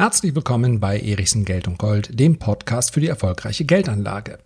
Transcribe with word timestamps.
Herzlich 0.00 0.34
willkommen 0.34 0.80
bei 0.80 0.98
Erichsen 0.98 1.44
Geld 1.44 1.68
und 1.68 1.76
Gold, 1.76 2.18
dem 2.18 2.38
Podcast 2.38 2.94
für 2.94 3.00
die 3.00 3.08
erfolgreiche 3.08 3.66
Geldanlage. 3.66 4.38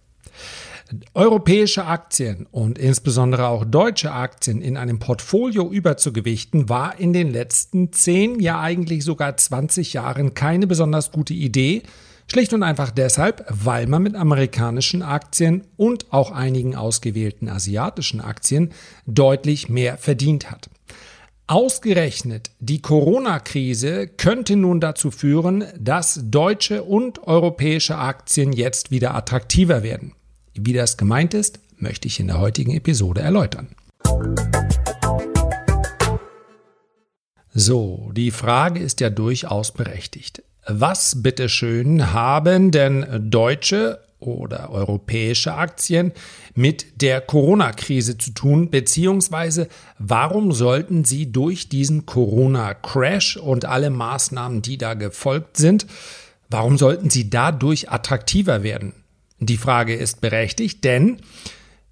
Europäische 1.14 1.84
Aktien 1.84 2.48
und 2.50 2.76
insbesondere 2.76 3.46
auch 3.46 3.64
deutsche 3.64 4.10
Aktien 4.10 4.60
in 4.60 4.76
einem 4.76 4.98
Portfolio 4.98 5.70
überzugewichten, 5.70 6.68
war 6.68 6.98
in 6.98 7.12
den 7.12 7.30
letzten 7.30 7.92
10, 7.92 8.40
ja 8.40 8.60
eigentlich 8.60 9.04
sogar 9.04 9.36
20 9.36 9.92
Jahren 9.92 10.34
keine 10.34 10.66
besonders 10.66 11.12
gute 11.12 11.34
Idee. 11.34 11.84
Schlicht 12.26 12.52
und 12.52 12.64
einfach 12.64 12.90
deshalb, 12.90 13.46
weil 13.48 13.86
man 13.86 14.02
mit 14.02 14.16
amerikanischen 14.16 15.02
Aktien 15.02 15.62
und 15.76 16.12
auch 16.12 16.32
einigen 16.32 16.74
ausgewählten 16.74 17.48
asiatischen 17.48 18.20
Aktien 18.20 18.72
deutlich 19.06 19.68
mehr 19.68 19.98
verdient 19.98 20.50
hat. 20.50 20.68
Ausgerechnet 21.46 22.52
die 22.58 22.80
Corona-Krise 22.80 24.06
könnte 24.08 24.56
nun 24.56 24.80
dazu 24.80 25.10
führen, 25.10 25.64
dass 25.78 26.18
deutsche 26.24 26.82
und 26.84 27.26
europäische 27.26 27.98
Aktien 27.98 28.54
jetzt 28.54 28.90
wieder 28.90 29.14
attraktiver 29.14 29.82
werden. 29.82 30.14
Wie 30.54 30.72
das 30.72 30.96
gemeint 30.96 31.34
ist, 31.34 31.60
möchte 31.76 32.08
ich 32.08 32.18
in 32.18 32.28
der 32.28 32.40
heutigen 32.40 32.74
Episode 32.74 33.20
erläutern. 33.20 33.68
So, 37.52 38.10
die 38.14 38.30
Frage 38.30 38.80
ist 38.80 39.00
ja 39.00 39.10
durchaus 39.10 39.72
berechtigt. 39.72 40.42
Was 40.66 41.22
bitteschön 41.22 42.14
haben 42.14 42.70
denn 42.70 43.06
deutsche 43.30 44.00
oder 44.32 44.70
europäische 44.70 45.54
Aktien 45.54 46.12
mit 46.54 47.02
der 47.02 47.20
Corona-Krise 47.20 48.18
zu 48.18 48.32
tun, 48.32 48.70
beziehungsweise 48.70 49.68
warum 49.98 50.52
sollten 50.52 51.04
sie 51.04 51.30
durch 51.32 51.68
diesen 51.68 52.06
Corona-Crash 52.06 53.36
und 53.36 53.64
alle 53.64 53.90
Maßnahmen, 53.90 54.62
die 54.62 54.78
da 54.78 54.94
gefolgt 54.94 55.56
sind, 55.56 55.86
warum 56.50 56.78
sollten 56.78 57.10
sie 57.10 57.30
dadurch 57.30 57.90
attraktiver 57.90 58.62
werden? 58.62 58.92
Die 59.40 59.56
Frage 59.56 59.94
ist 59.94 60.20
berechtigt, 60.20 60.84
denn 60.84 61.18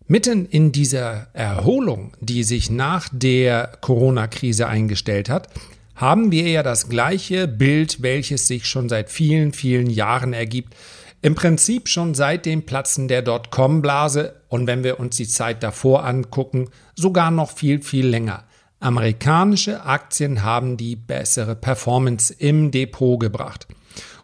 mitten 0.07 0.47
in 0.47 0.73
dieser 0.73 1.29
Erholung, 1.33 2.17
die 2.21 2.45
sich 2.45 2.71
nach 2.71 3.09
der 3.13 3.73
Corona-Krise 3.81 4.67
eingestellt 4.67 5.29
hat, 5.29 5.49
haben 5.95 6.33
wir 6.33 6.49
ja 6.49 6.63
das 6.63 6.89
gleiche 6.89 7.47
Bild, 7.47 8.03
welches 8.03 8.47
sich 8.47 8.67
schon 8.67 8.89
seit 8.89 9.11
vielen, 9.11 9.53
vielen 9.53 9.89
Jahren 9.89 10.33
ergibt, 10.33 10.75
im 11.23 11.37
Prinzip 11.37 11.89
schon 11.89 12.15
seit 12.15 12.47
dem 12.47 12.67
Platzen 12.67 13.07
der 13.07 13.23
Dotcom-Blase 13.23 14.35
und 14.49 14.67
wenn 14.67 14.83
wir 14.83 14.99
uns 14.99 15.17
die 15.17 15.29
Zeit 15.29 15.63
davor 15.63 16.05
angucken, 16.05 16.69
sogar 16.97 17.31
noch 17.31 17.53
viel, 17.53 17.81
viel 17.81 18.07
länger. 18.07 18.45
Amerikanische 18.81 19.85
Aktien 19.85 20.43
haben 20.43 20.77
die 20.77 20.97
bessere 20.97 21.55
Performance 21.55 22.35
im 22.35 22.73
Depot 22.73 23.21
gebracht. 23.21 23.69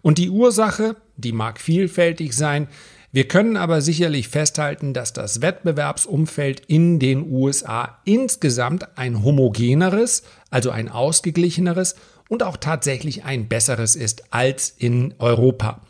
Und 0.03 0.19
die 0.19 0.31
Ursache, 0.31 0.97
die 1.17 1.33
mag 1.33 1.61
vielfältig 1.61 2.35
sein, 2.35 2.67
wir 3.11 3.27
können 3.27 3.57
aber 3.57 3.81
sicherlich 3.81 4.29
festhalten, 4.29 4.93
dass 4.93 5.13
das 5.13 5.41
Wettbewerbsumfeld 5.41 6.61
in 6.67 6.99
den 6.99 7.31
USA 7.31 8.01
insgesamt 8.05 8.99
ein 8.99 9.23
homogeneres, 9.23 10.25
also 10.51 10.71
ein 10.71 10.91
ausgeglicheneres 10.91 11.95
und 12.29 12.43
auch 12.43 12.59
tatsächlich 12.59 13.25
ein 13.25 13.49
besseres 13.49 13.97
ist 13.97 14.25
als 14.35 14.69
in 14.77 15.15
Europa. 15.19 15.81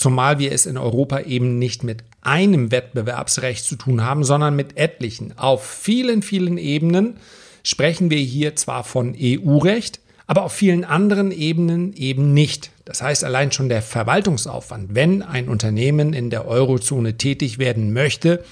Zumal 0.00 0.38
wir 0.38 0.52
es 0.52 0.64
in 0.64 0.78
Europa 0.78 1.20
eben 1.20 1.58
nicht 1.58 1.84
mit 1.84 2.04
einem 2.22 2.70
Wettbewerbsrecht 2.70 3.62
zu 3.62 3.76
tun 3.76 4.02
haben, 4.02 4.24
sondern 4.24 4.56
mit 4.56 4.78
etlichen. 4.78 5.36
Auf 5.36 5.62
vielen, 5.62 6.22
vielen 6.22 6.56
Ebenen 6.56 7.18
sprechen 7.62 8.08
wir 8.08 8.16
hier 8.16 8.56
zwar 8.56 8.82
von 8.82 9.14
EU-Recht, 9.14 10.00
aber 10.26 10.44
auf 10.44 10.54
vielen 10.54 10.86
anderen 10.86 11.30
Ebenen 11.32 11.92
eben 11.92 12.32
nicht. 12.32 12.70
Das 12.86 13.02
heißt, 13.02 13.24
allein 13.24 13.52
schon 13.52 13.68
der 13.68 13.82
Verwaltungsaufwand, 13.82 14.94
wenn 14.94 15.20
ein 15.20 15.50
Unternehmen 15.50 16.14
in 16.14 16.30
der 16.30 16.48
Eurozone 16.48 17.18
tätig 17.18 17.58
werden 17.58 17.92
möchte, 17.92 18.42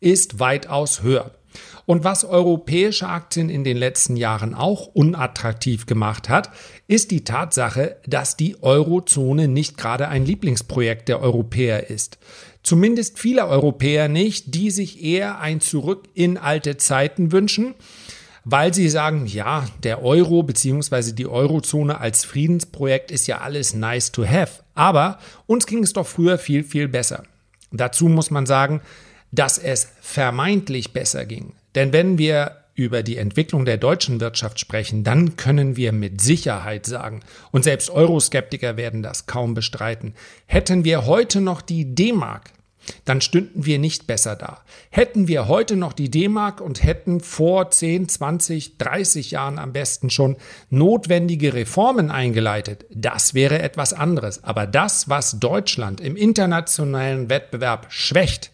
ist 0.00 0.40
weitaus 0.40 1.02
höher. 1.02 1.32
Und 1.86 2.04
was 2.04 2.24
europäische 2.24 3.08
Aktien 3.08 3.50
in 3.50 3.64
den 3.64 3.76
letzten 3.76 4.16
Jahren 4.16 4.54
auch 4.54 4.86
unattraktiv 4.86 5.86
gemacht 5.86 6.28
hat, 6.28 6.50
ist 6.86 7.10
die 7.10 7.24
Tatsache, 7.24 7.96
dass 8.06 8.36
die 8.36 8.62
Eurozone 8.62 9.48
nicht 9.48 9.76
gerade 9.76 10.08
ein 10.08 10.24
Lieblingsprojekt 10.24 11.08
der 11.08 11.20
Europäer 11.20 11.90
ist. 11.90 12.18
Zumindest 12.62 13.18
viele 13.18 13.46
Europäer 13.46 14.08
nicht, 14.08 14.54
die 14.54 14.70
sich 14.70 15.02
eher 15.02 15.38
ein 15.40 15.60
Zurück 15.60 16.08
in 16.14 16.38
alte 16.38 16.78
Zeiten 16.78 17.30
wünschen, 17.30 17.74
weil 18.44 18.72
sie 18.72 18.88
sagen, 18.88 19.26
ja, 19.26 19.66
der 19.82 20.02
Euro 20.02 20.42
bzw. 20.42 21.12
die 21.12 21.26
Eurozone 21.26 21.98
als 21.98 22.24
Friedensprojekt 22.24 23.10
ist 23.10 23.26
ja 23.26 23.38
alles 23.38 23.74
nice 23.74 24.12
to 24.12 24.26
have, 24.26 24.62
aber 24.74 25.18
uns 25.46 25.66
ging 25.66 25.82
es 25.82 25.92
doch 25.92 26.06
früher 26.06 26.38
viel, 26.38 26.64
viel 26.64 26.88
besser. 26.88 27.24
Dazu 27.70 28.08
muss 28.08 28.30
man 28.30 28.46
sagen, 28.46 28.80
dass 29.32 29.58
es 29.58 29.88
vermeintlich 30.00 30.92
besser 30.92 31.26
ging. 31.26 31.54
Denn 31.74 31.92
wenn 31.92 32.18
wir 32.18 32.64
über 32.74 33.02
die 33.02 33.16
Entwicklung 33.16 33.64
der 33.64 33.76
deutschen 33.76 34.20
Wirtschaft 34.20 34.58
sprechen, 34.58 35.04
dann 35.04 35.36
können 35.36 35.76
wir 35.76 35.92
mit 35.92 36.20
Sicherheit 36.20 36.86
sagen, 36.86 37.20
und 37.52 37.62
selbst 37.62 37.90
Euroskeptiker 37.90 38.76
werden 38.76 39.02
das 39.02 39.26
kaum 39.26 39.54
bestreiten, 39.54 40.14
hätten 40.46 40.84
wir 40.84 41.06
heute 41.06 41.40
noch 41.40 41.62
die 41.62 41.94
D-Mark, 41.94 42.50
dann 43.04 43.20
stünden 43.20 43.64
wir 43.64 43.78
nicht 43.78 44.06
besser 44.06 44.36
da. 44.36 44.60
Hätten 44.90 45.28
wir 45.28 45.48
heute 45.48 45.76
noch 45.76 45.92
die 45.92 46.10
D-Mark 46.10 46.60
und 46.60 46.82
hätten 46.82 47.20
vor 47.20 47.70
10, 47.70 48.08
20, 48.08 48.76
30 48.76 49.30
Jahren 49.30 49.58
am 49.58 49.72
besten 49.72 50.10
schon 50.10 50.36
notwendige 50.68 51.54
Reformen 51.54 52.10
eingeleitet, 52.10 52.84
das 52.90 53.34
wäre 53.34 53.62
etwas 53.62 53.92
anderes. 53.92 54.44
Aber 54.44 54.66
das, 54.66 55.08
was 55.08 55.38
Deutschland 55.38 56.00
im 56.00 56.16
internationalen 56.16 57.30
Wettbewerb 57.30 57.86
schwächt, 57.90 58.50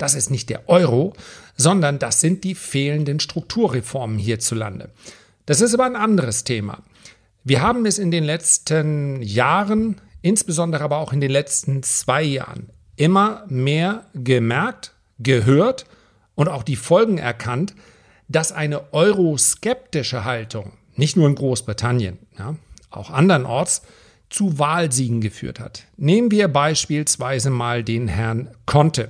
das 0.00 0.14
ist 0.14 0.30
nicht 0.30 0.48
der 0.48 0.68
Euro, 0.68 1.12
sondern 1.56 1.98
das 1.98 2.20
sind 2.20 2.42
die 2.44 2.54
fehlenden 2.54 3.20
Strukturreformen 3.20 4.18
hierzulande. 4.18 4.90
Das 5.46 5.60
ist 5.60 5.74
aber 5.74 5.84
ein 5.84 5.96
anderes 5.96 6.44
Thema. 6.44 6.82
Wir 7.44 7.60
haben 7.60 7.84
es 7.84 7.98
in 7.98 8.10
den 8.10 8.24
letzten 8.24 9.20
Jahren, 9.20 10.00
insbesondere 10.22 10.84
aber 10.84 10.98
auch 10.98 11.12
in 11.12 11.20
den 11.20 11.30
letzten 11.30 11.82
zwei 11.82 12.22
Jahren, 12.22 12.70
immer 12.96 13.44
mehr 13.48 14.06
gemerkt, 14.14 14.94
gehört 15.18 15.84
und 16.34 16.48
auch 16.48 16.62
die 16.62 16.76
Folgen 16.76 17.18
erkannt, 17.18 17.74
dass 18.28 18.52
eine 18.52 18.92
euroskeptische 18.94 20.24
Haltung, 20.24 20.72
nicht 20.96 21.16
nur 21.16 21.28
in 21.28 21.34
Großbritannien, 21.34 22.18
ja, 22.38 22.56
auch 22.90 23.10
andernorts, 23.10 23.82
zu 24.30 24.58
Wahlsiegen 24.58 25.20
geführt 25.20 25.60
hat. 25.60 25.84
Nehmen 25.96 26.30
wir 26.30 26.48
beispielsweise 26.48 27.50
mal 27.50 27.82
den 27.82 28.08
Herrn 28.08 28.50
Conte 28.64 29.08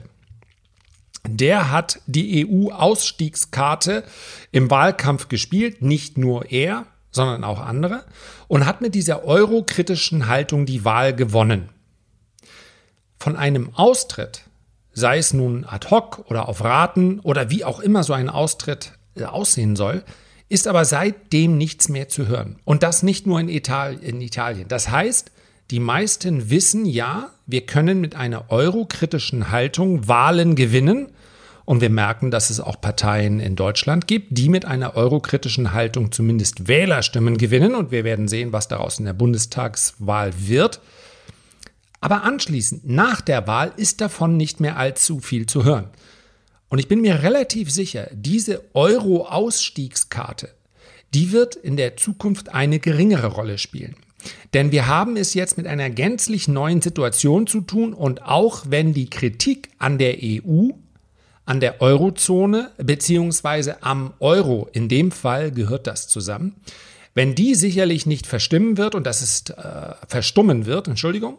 der 1.26 1.70
hat 1.70 2.00
die 2.06 2.46
EU-Ausstiegskarte 2.46 4.04
im 4.52 4.70
Wahlkampf 4.70 5.28
gespielt, 5.28 5.82
nicht 5.82 6.18
nur 6.18 6.50
er, 6.50 6.86
sondern 7.10 7.44
auch 7.44 7.60
andere, 7.60 8.04
und 8.48 8.66
hat 8.66 8.80
mit 8.80 8.94
dieser 8.94 9.24
eurokritischen 9.24 10.28
Haltung 10.28 10.66
die 10.66 10.84
Wahl 10.84 11.14
gewonnen. 11.14 11.68
Von 13.18 13.36
einem 13.36 13.74
Austritt, 13.74 14.44
sei 14.92 15.18
es 15.18 15.32
nun 15.32 15.64
ad 15.64 15.90
hoc 15.90 16.24
oder 16.30 16.48
auf 16.48 16.64
Raten 16.64 17.20
oder 17.20 17.50
wie 17.50 17.64
auch 17.64 17.80
immer 17.80 18.02
so 18.02 18.12
ein 18.12 18.28
Austritt 18.28 18.92
äh, 19.14 19.24
aussehen 19.24 19.76
soll, 19.76 20.04
ist 20.48 20.66
aber 20.66 20.84
seitdem 20.84 21.56
nichts 21.58 21.88
mehr 21.88 22.08
zu 22.08 22.26
hören. 22.26 22.58
Und 22.64 22.82
das 22.82 23.02
nicht 23.02 23.26
nur 23.26 23.38
in, 23.38 23.48
Italien. 23.48 24.68
Das 24.68 24.90
heißt, 24.90 25.30
die 25.70 25.80
meisten 25.80 26.50
wissen 26.50 26.84
ja, 26.84 27.30
wir 27.46 27.62
können 27.62 28.00
mit 28.00 28.16
einer 28.16 28.50
eurokritischen 28.50 29.50
Haltung 29.50 30.08
Wahlen 30.08 30.54
gewinnen. 30.56 31.08
Und 31.64 31.80
wir 31.80 31.90
merken, 31.90 32.32
dass 32.32 32.50
es 32.50 32.58
auch 32.58 32.80
Parteien 32.80 33.38
in 33.38 33.54
Deutschland 33.54 34.08
gibt, 34.08 34.36
die 34.36 34.48
mit 34.48 34.64
einer 34.64 34.96
eurokritischen 34.96 35.72
Haltung 35.72 36.10
zumindest 36.10 36.66
Wählerstimmen 36.66 37.38
gewinnen. 37.38 37.76
Und 37.76 37.92
wir 37.92 38.02
werden 38.02 38.26
sehen, 38.26 38.52
was 38.52 38.66
daraus 38.66 38.98
in 38.98 39.04
der 39.04 39.12
Bundestagswahl 39.12 40.32
wird. 40.36 40.80
Aber 42.00 42.24
anschließend, 42.24 42.88
nach 42.88 43.20
der 43.20 43.46
Wahl, 43.46 43.72
ist 43.76 44.00
davon 44.00 44.36
nicht 44.36 44.58
mehr 44.58 44.78
allzu 44.78 45.20
viel 45.20 45.46
zu 45.46 45.64
hören. 45.64 45.90
Und 46.70 46.80
ich 46.80 46.88
bin 46.88 47.02
mir 47.02 47.22
relativ 47.22 47.70
sicher, 47.70 48.08
diese 48.12 48.64
Euro-Ausstiegskarte, 48.74 50.48
die 51.14 51.30
wird 51.30 51.54
in 51.54 51.76
der 51.76 51.96
Zukunft 51.96 52.52
eine 52.54 52.80
geringere 52.80 53.28
Rolle 53.28 53.58
spielen. 53.58 53.94
Denn 54.54 54.72
wir 54.72 54.86
haben 54.86 55.16
es 55.16 55.34
jetzt 55.34 55.56
mit 55.56 55.66
einer 55.66 55.90
gänzlich 55.90 56.48
neuen 56.48 56.82
Situation 56.82 57.46
zu 57.46 57.60
tun 57.60 57.92
und 57.92 58.22
auch 58.22 58.64
wenn 58.68 58.92
die 58.92 59.08
Kritik 59.08 59.70
an 59.78 59.98
der 59.98 60.16
EU, 60.22 60.70
an 61.46 61.60
der 61.60 61.80
Eurozone 61.80 62.70
beziehungsweise 62.78 63.82
am 63.82 64.12
Euro, 64.20 64.68
in 64.72 64.88
dem 64.88 65.10
Fall 65.10 65.50
gehört 65.50 65.86
das 65.86 66.08
zusammen, 66.08 66.56
wenn 67.14 67.34
die 67.34 67.54
sicherlich 67.54 68.06
nicht 68.06 68.26
verstimmen 68.26 68.76
wird 68.76 68.94
und 68.94 69.06
das 69.06 69.22
ist 69.22 69.50
äh, 69.50 69.94
verstummen 70.06 70.66
wird, 70.66 70.86
Entschuldigung, 70.86 71.38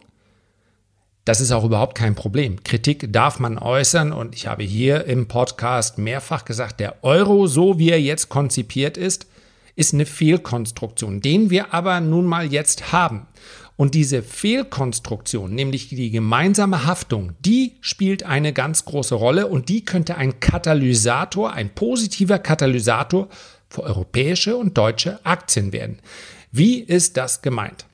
das 1.24 1.40
ist 1.40 1.52
auch 1.52 1.64
überhaupt 1.64 1.96
kein 1.96 2.14
Problem. 2.14 2.62
Kritik 2.64 3.12
darf 3.12 3.38
man 3.38 3.56
äußern 3.56 4.12
und 4.12 4.34
ich 4.34 4.48
habe 4.48 4.64
hier 4.64 5.04
im 5.04 5.28
Podcast 5.28 5.96
mehrfach 5.98 6.44
gesagt, 6.44 6.80
der 6.80 7.04
Euro, 7.04 7.46
so 7.46 7.78
wie 7.78 7.90
er 7.90 8.00
jetzt 8.00 8.28
konzipiert 8.28 8.96
ist, 8.96 9.26
ist 9.76 9.94
eine 9.94 10.06
Fehlkonstruktion, 10.06 11.20
den 11.20 11.50
wir 11.50 11.72
aber 11.72 12.00
nun 12.00 12.26
mal 12.26 12.52
jetzt 12.52 12.92
haben. 12.92 13.26
Und 13.76 13.94
diese 13.94 14.22
Fehlkonstruktion, 14.22 15.54
nämlich 15.54 15.88
die 15.88 16.10
gemeinsame 16.10 16.84
Haftung, 16.84 17.32
die 17.40 17.72
spielt 17.80 18.22
eine 18.22 18.52
ganz 18.52 18.84
große 18.84 19.14
Rolle 19.14 19.46
und 19.46 19.68
die 19.68 19.84
könnte 19.84 20.16
ein 20.16 20.40
Katalysator, 20.40 21.52
ein 21.52 21.70
positiver 21.70 22.38
Katalysator 22.38 23.28
für 23.70 23.82
europäische 23.82 24.56
und 24.56 24.76
deutsche 24.76 25.24
Aktien 25.24 25.72
werden. 25.72 25.98
Wie 26.52 26.80
ist 26.80 27.16
das 27.16 27.40
gemeint? 27.40 27.86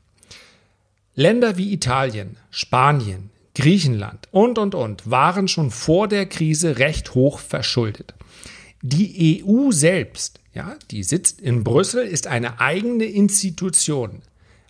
Länder 1.14 1.56
wie 1.56 1.72
Italien, 1.72 2.36
Spanien, 2.50 3.30
Griechenland 3.54 4.28
und, 4.30 4.58
und, 4.58 4.74
und 4.74 5.10
waren 5.10 5.48
schon 5.48 5.70
vor 5.70 6.06
der 6.06 6.26
Krise 6.26 6.78
recht 6.78 7.14
hoch 7.14 7.38
verschuldet. 7.38 8.14
Die 8.82 9.42
EU 9.44 9.72
selbst, 9.72 10.38
ja, 10.52 10.76
die 10.90 11.02
sitzt 11.02 11.40
in 11.40 11.64
Brüssel, 11.64 12.04
ist 12.04 12.26
eine 12.26 12.60
eigene 12.60 13.04
Institution 13.04 14.22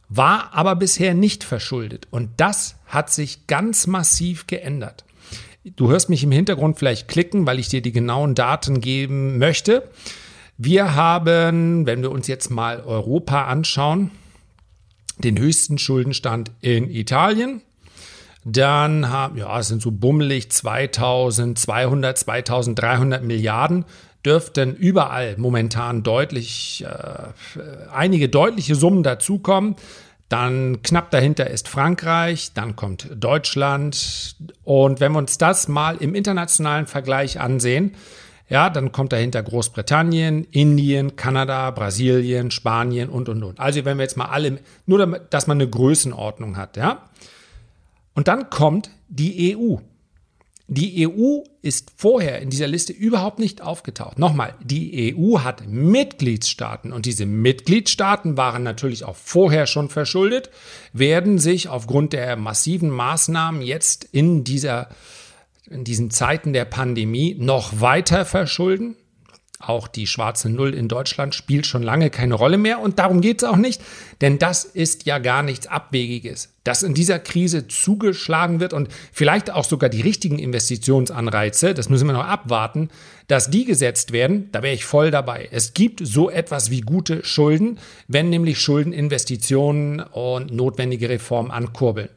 war 0.08 0.54
aber 0.54 0.76
bisher 0.76 1.14
nicht 1.14 1.44
verschuldet. 1.44 2.08
Und 2.10 2.30
das 2.38 2.76
hat 2.86 3.12
sich 3.12 3.46
ganz 3.46 3.86
massiv 3.86 4.46
geändert. 4.46 5.04
Du 5.76 5.90
hörst 5.90 6.08
mich 6.08 6.24
im 6.24 6.32
Hintergrund 6.32 6.78
vielleicht 6.78 7.08
klicken, 7.08 7.46
weil 7.46 7.58
ich 7.58 7.68
dir 7.68 7.82
die 7.82 7.92
genauen 7.92 8.34
Daten 8.34 8.80
geben 8.80 9.38
möchte. 9.38 9.88
Wir 10.56 10.94
haben, 10.94 11.86
wenn 11.86 12.02
wir 12.02 12.10
uns 12.10 12.26
jetzt 12.26 12.50
mal 12.50 12.80
Europa 12.80 13.44
anschauen, 13.44 14.10
den 15.18 15.38
höchsten 15.38 15.78
Schuldenstand 15.78 16.52
in 16.62 16.88
Italien. 16.88 17.60
Dann 18.44 19.10
haben, 19.10 19.36
ja, 19.36 19.58
es 19.58 19.68
sind 19.68 19.82
so 19.82 19.90
bummelig 19.90 20.50
2200, 20.50 22.16
2300 22.16 23.22
Milliarden 23.22 23.84
dürften 24.24 24.74
überall 24.74 25.36
momentan 25.38 26.02
deutlich, 26.02 26.84
äh, 26.84 27.60
einige 27.92 28.28
deutliche 28.28 28.74
Summen 28.74 29.02
dazukommen. 29.02 29.76
Dann 30.28 30.82
knapp 30.82 31.10
dahinter 31.10 31.48
ist 31.48 31.68
Frankreich, 31.68 32.52
dann 32.52 32.76
kommt 32.76 33.08
Deutschland. 33.14 34.36
Und 34.64 35.00
wenn 35.00 35.12
wir 35.12 35.18
uns 35.18 35.38
das 35.38 35.68
mal 35.68 35.96
im 35.96 36.14
internationalen 36.14 36.86
Vergleich 36.86 37.40
ansehen, 37.40 37.94
ja, 38.50 38.70
dann 38.70 38.92
kommt 38.92 39.12
dahinter 39.12 39.42
Großbritannien, 39.42 40.44
Indien, 40.50 41.16
Kanada, 41.16 41.70
Brasilien, 41.70 42.50
Spanien 42.50 43.10
und, 43.10 43.28
und, 43.28 43.42
und. 43.42 43.60
Also 43.60 43.84
wenn 43.84 43.98
wir 43.98 44.04
jetzt 44.04 44.16
mal 44.16 44.26
alle, 44.26 44.58
nur 44.86 44.98
damit, 44.98 45.22
dass 45.30 45.46
man 45.46 45.58
eine 45.58 45.68
Größenordnung 45.68 46.56
hat, 46.56 46.76
ja. 46.76 47.02
Und 48.14 48.28
dann 48.28 48.50
kommt 48.50 48.90
die 49.08 49.56
EU. 49.56 49.76
Die 50.70 51.08
EU 51.08 51.44
ist 51.62 51.92
vorher 51.96 52.42
in 52.42 52.50
dieser 52.50 52.66
Liste 52.66 52.92
überhaupt 52.92 53.38
nicht 53.38 53.62
aufgetaucht. 53.62 54.18
Nochmal, 54.18 54.54
die 54.62 55.16
EU 55.16 55.38
hat 55.38 55.66
Mitgliedstaaten 55.66 56.92
und 56.92 57.06
diese 57.06 57.24
Mitgliedstaaten 57.24 58.36
waren 58.36 58.64
natürlich 58.64 59.02
auch 59.04 59.16
vorher 59.16 59.66
schon 59.66 59.88
verschuldet, 59.88 60.50
werden 60.92 61.38
sich 61.38 61.70
aufgrund 61.70 62.12
der 62.12 62.36
massiven 62.36 62.90
Maßnahmen 62.90 63.62
jetzt 63.62 64.04
in 64.04 64.44
dieser 64.44 64.88
in 65.70 65.84
diesen 65.84 66.10
Zeiten 66.10 66.52
der 66.52 66.64
Pandemie 66.64 67.36
noch 67.38 67.80
weiter 67.80 68.24
verschulden. 68.24 68.96
Auch 69.60 69.88
die 69.88 70.06
schwarze 70.06 70.48
Null 70.50 70.72
in 70.72 70.86
Deutschland 70.86 71.34
spielt 71.34 71.66
schon 71.66 71.82
lange 71.82 72.10
keine 72.10 72.34
Rolle 72.34 72.58
mehr 72.58 72.78
und 72.78 73.00
darum 73.00 73.20
geht 73.20 73.42
es 73.42 73.48
auch 73.48 73.56
nicht, 73.56 73.82
denn 74.20 74.38
das 74.38 74.64
ist 74.64 75.04
ja 75.04 75.18
gar 75.18 75.42
nichts 75.42 75.66
Abwegiges. 75.66 76.50
Dass 76.62 76.84
in 76.84 76.94
dieser 76.94 77.18
Krise 77.18 77.66
zugeschlagen 77.66 78.60
wird 78.60 78.72
und 78.72 78.88
vielleicht 79.12 79.50
auch 79.50 79.64
sogar 79.64 79.90
die 79.90 80.00
richtigen 80.00 80.38
Investitionsanreize, 80.38 81.74
das 81.74 81.88
müssen 81.88 82.06
wir 82.06 82.12
noch 82.12 82.28
abwarten, 82.28 82.88
dass 83.26 83.50
die 83.50 83.64
gesetzt 83.64 84.12
werden, 84.12 84.48
da 84.52 84.62
wäre 84.62 84.74
ich 84.74 84.84
voll 84.84 85.10
dabei. 85.10 85.48
Es 85.50 85.74
gibt 85.74 86.06
so 86.06 86.30
etwas 86.30 86.70
wie 86.70 86.82
gute 86.82 87.24
Schulden, 87.24 87.80
wenn 88.06 88.30
nämlich 88.30 88.60
Schulden 88.60 88.92
Investitionen 88.92 89.98
und 89.98 90.52
notwendige 90.52 91.08
Reformen 91.08 91.50
ankurbeln. 91.50 92.10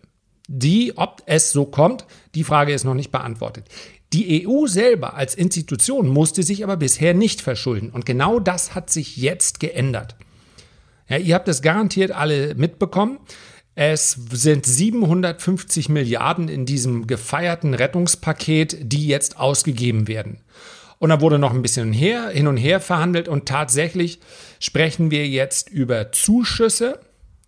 Die, 0.48 0.94
ob 0.96 1.24
es 1.26 1.52
so 1.52 1.66
kommt, 1.66 2.06
die 2.36 2.44
Frage 2.44 2.74
ist 2.74 2.84
noch 2.84 2.94
nicht 2.94 3.12
beantwortet. 3.12 3.66
Die 4.14 4.46
EU 4.46 4.68
selber 4.68 5.16
als 5.16 5.36
Institution 5.36 6.08
musste 6.10 6.44
sich 6.44 6.64
aber 6.64 6.78
bisher 6.78 7.14
nicht 7.14 7.42
verschulden. 7.42 7.90
Und 7.92 8.06
genau 8.06 8.40
das 8.40 8.76
hat 8.76 8.90
sich 8.90 9.18
jetzt 9.18 9.60
geändert. 9.60 10.16
Ja, 11.08 11.18
ihr 11.18 11.36
habt 11.36 11.48
es 11.48 11.62
garantiert 11.62 12.12
alle 12.12 12.56
mitbekommen. 12.56 13.20
Es 13.76 14.18
sind 14.32 14.66
750 14.66 15.88
Milliarden 15.88 16.50
in 16.50 16.66
diesem 16.66 17.08
gefeierten 17.08 17.74
Rettungspaket, 17.74 18.78
die 18.82 19.08
jetzt 19.08 19.38
ausgegeben 19.40 20.08
werden. 20.10 20.42
Und 21.00 21.10
da 21.10 21.22
wurde 21.22 21.40
noch 21.40 21.54
ein 21.54 21.62
bisschen 21.62 21.94
her, 21.94 22.30
hin 22.30 22.48
und 22.48 22.58
her 22.58 22.80
verhandelt 22.80 23.28
und 23.28 23.48
tatsächlich 23.48 24.20
sprechen 24.60 25.10
wir 25.10 25.28
jetzt 25.28 25.70
über 25.70 26.12
Zuschüsse, 26.12 27.00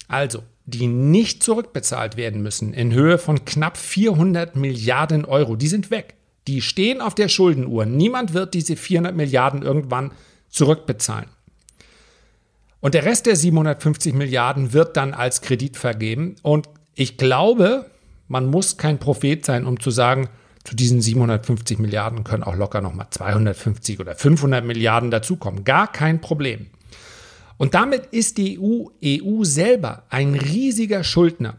also 0.07 0.43
die 0.65 0.87
nicht 0.87 1.43
zurückbezahlt 1.43 2.17
werden 2.17 2.41
müssen, 2.41 2.73
in 2.73 2.93
Höhe 2.93 3.17
von 3.17 3.43
knapp 3.45 3.77
400 3.77 4.55
Milliarden 4.55 5.25
Euro. 5.25 5.55
Die 5.55 5.67
sind 5.67 5.91
weg. 5.91 6.15
Die 6.47 6.61
stehen 6.61 7.01
auf 7.01 7.15
der 7.15 7.29
Schuldenuhr. 7.29 7.85
Niemand 7.85 8.33
wird 8.33 8.53
diese 8.53 8.75
400 8.75 9.15
Milliarden 9.15 9.61
irgendwann 9.61 10.11
zurückbezahlen. 10.49 11.29
Und 12.79 12.95
der 12.95 13.05
Rest 13.05 13.25
der 13.27 13.35
750 13.35 14.13
Milliarden 14.13 14.73
wird 14.73 14.97
dann 14.97 15.13
als 15.13 15.41
Kredit 15.41 15.77
vergeben. 15.77 16.35
Und 16.41 16.67
ich 16.95 17.17
glaube, 17.17 17.85
man 18.27 18.47
muss 18.47 18.77
kein 18.77 18.99
Prophet 18.99 19.45
sein, 19.45 19.65
um 19.65 19.79
zu 19.79 19.89
sagen, 19.89 20.27
zu 20.63 20.75
diesen 20.75 21.01
750 21.01 21.79
Milliarden 21.79 22.23
können 22.23 22.43
auch 22.43 22.55
locker 22.55 22.81
nochmal 22.81 23.07
250 23.09 23.99
oder 23.99 24.15
500 24.15 24.63
Milliarden 24.63 25.11
dazukommen. 25.11 25.63
Gar 25.63 25.91
kein 25.91 26.21
Problem. 26.21 26.67
Und 27.57 27.73
damit 27.73 28.07
ist 28.07 28.37
die 28.37 28.59
EU, 28.59 28.87
EU 29.03 29.43
selber 29.43 30.03
ein 30.09 30.35
riesiger 30.35 31.03
Schuldner. 31.03 31.55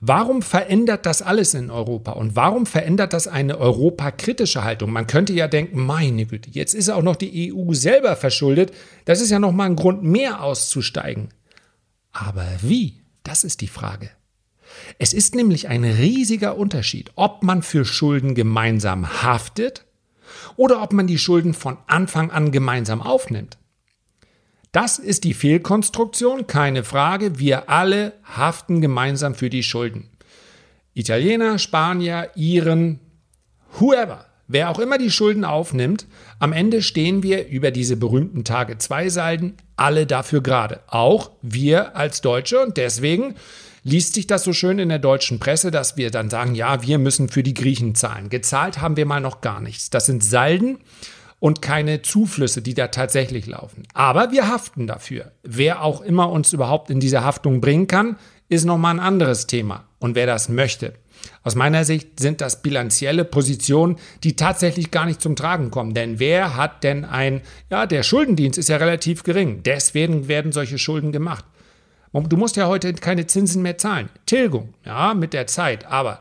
Warum 0.00 0.42
verändert 0.42 1.06
das 1.06 1.22
alles 1.22 1.54
in 1.54 1.70
Europa 1.70 2.12
und 2.12 2.36
warum 2.36 2.66
verändert 2.66 3.14
das 3.14 3.28
eine 3.28 3.58
europakritische 3.58 4.62
Haltung? 4.62 4.92
Man 4.92 5.06
könnte 5.06 5.32
ja 5.32 5.48
denken, 5.48 5.80
meine 5.80 6.26
Güte, 6.26 6.50
jetzt 6.50 6.74
ist 6.74 6.90
auch 6.90 7.02
noch 7.02 7.16
die 7.16 7.52
EU 7.52 7.72
selber 7.72 8.14
verschuldet. 8.14 8.72
Das 9.06 9.22
ist 9.22 9.30
ja 9.30 9.38
noch 9.38 9.52
mal 9.52 9.64
ein 9.64 9.76
Grund 9.76 10.02
mehr 10.02 10.42
auszusteigen. 10.42 11.30
Aber 12.12 12.46
wie? 12.60 13.00
Das 13.22 13.42
ist 13.42 13.62
die 13.62 13.68
Frage. 13.68 14.10
Es 14.98 15.14
ist 15.14 15.34
nämlich 15.34 15.68
ein 15.68 15.84
riesiger 15.84 16.58
Unterschied, 16.58 17.10
ob 17.14 17.42
man 17.42 17.62
für 17.62 17.84
Schulden 17.84 18.34
gemeinsam 18.34 19.22
haftet 19.22 19.86
oder 20.56 20.82
ob 20.82 20.92
man 20.92 21.06
die 21.06 21.18
Schulden 21.18 21.54
von 21.54 21.78
Anfang 21.86 22.30
an 22.30 22.52
gemeinsam 22.52 23.00
aufnimmt. 23.00 23.56
Das 24.72 24.98
ist 24.98 25.24
die 25.24 25.34
Fehlkonstruktion, 25.34 26.46
keine 26.46 26.84
Frage. 26.84 27.38
Wir 27.38 27.70
alle 27.70 28.12
haften 28.24 28.80
gemeinsam 28.80 29.34
für 29.34 29.48
die 29.48 29.62
Schulden. 29.62 30.10
Italiener, 30.94 31.58
Spanier, 31.58 32.30
Iren, 32.36 33.00
whoever, 33.78 34.26
wer 34.48 34.70
auch 34.70 34.78
immer 34.78 34.98
die 34.98 35.10
Schulden 35.10 35.44
aufnimmt, 35.44 36.06
am 36.38 36.52
Ende 36.52 36.82
stehen 36.82 37.22
wir 37.22 37.48
über 37.48 37.70
diese 37.70 37.96
berühmten 37.96 38.44
Tage 38.44 38.78
2 38.78 39.08
Salden 39.08 39.54
alle 39.76 40.06
dafür 40.06 40.42
gerade. 40.42 40.80
Auch 40.86 41.30
wir 41.42 41.96
als 41.96 42.20
Deutsche 42.20 42.60
und 42.60 42.76
deswegen 42.76 43.34
liest 43.82 44.14
sich 44.14 44.26
das 44.26 44.42
so 44.42 44.52
schön 44.52 44.78
in 44.78 44.88
der 44.88 44.98
deutschen 44.98 45.38
Presse, 45.38 45.70
dass 45.70 45.96
wir 45.96 46.10
dann 46.10 46.28
sagen, 46.28 46.54
ja, 46.54 46.82
wir 46.82 46.98
müssen 46.98 47.28
für 47.28 47.42
die 47.42 47.54
Griechen 47.54 47.94
zahlen. 47.94 48.30
Gezahlt 48.30 48.80
haben 48.80 48.96
wir 48.96 49.06
mal 49.06 49.20
noch 49.20 49.40
gar 49.40 49.60
nichts. 49.60 49.90
Das 49.90 50.06
sind 50.06 50.24
Salden 50.24 50.78
und 51.38 51.62
keine 51.62 52.02
Zuflüsse, 52.02 52.62
die 52.62 52.74
da 52.74 52.88
tatsächlich 52.88 53.46
laufen. 53.46 53.82
Aber 53.94 54.30
wir 54.32 54.48
haften 54.48 54.86
dafür. 54.86 55.32
Wer 55.42 55.82
auch 55.82 56.00
immer 56.00 56.30
uns 56.30 56.52
überhaupt 56.52 56.90
in 56.90 57.00
diese 57.00 57.24
Haftung 57.24 57.60
bringen 57.60 57.86
kann, 57.86 58.16
ist 58.48 58.64
nochmal 58.64 58.94
ein 58.94 59.00
anderes 59.00 59.46
Thema. 59.46 59.84
Und 59.98 60.14
wer 60.14 60.26
das 60.26 60.48
möchte. 60.48 60.94
Aus 61.42 61.54
meiner 61.54 61.84
Sicht 61.84 62.20
sind 62.20 62.40
das 62.40 62.62
bilanzielle 62.62 63.24
Positionen, 63.24 63.96
die 64.22 64.36
tatsächlich 64.36 64.90
gar 64.90 65.06
nicht 65.06 65.20
zum 65.20 65.36
Tragen 65.36 65.70
kommen. 65.70 65.94
Denn 65.94 66.18
wer 66.18 66.56
hat 66.56 66.84
denn 66.84 67.04
ein, 67.04 67.40
ja, 67.70 67.86
der 67.86 68.02
Schuldendienst 68.02 68.58
ist 68.58 68.68
ja 68.68 68.76
relativ 68.76 69.22
gering. 69.22 69.62
Deswegen 69.64 70.28
werden 70.28 70.52
solche 70.52 70.78
Schulden 70.78 71.12
gemacht. 71.12 71.44
Du 72.12 72.36
musst 72.36 72.56
ja 72.56 72.66
heute 72.66 72.94
keine 72.94 73.26
Zinsen 73.26 73.62
mehr 73.62 73.76
zahlen. 73.76 74.08
Tilgung, 74.24 74.74
ja, 74.84 75.12
mit 75.12 75.32
der 75.32 75.46
Zeit. 75.46 75.86
Aber 75.86 76.20